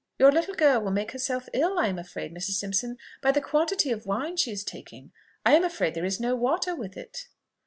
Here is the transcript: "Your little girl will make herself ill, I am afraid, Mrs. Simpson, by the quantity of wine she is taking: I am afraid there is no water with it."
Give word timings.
"Your 0.17 0.31
little 0.31 0.55
girl 0.55 0.81
will 0.81 0.89
make 0.89 1.11
herself 1.11 1.47
ill, 1.53 1.77
I 1.77 1.85
am 1.85 1.99
afraid, 1.99 2.33
Mrs. 2.33 2.53
Simpson, 2.53 2.97
by 3.21 3.29
the 3.31 3.39
quantity 3.39 3.91
of 3.91 4.07
wine 4.07 4.35
she 4.35 4.49
is 4.51 4.63
taking: 4.63 5.11
I 5.45 5.53
am 5.53 5.63
afraid 5.63 5.93
there 5.93 6.03
is 6.05 6.19
no 6.19 6.35
water 6.35 6.73
with 6.75 6.97
it." 6.97 7.27